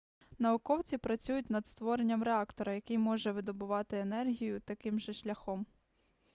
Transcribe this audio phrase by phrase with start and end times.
[0.39, 5.65] науковці працюють над створенням реактора який може видобувати енергію таким же шляхом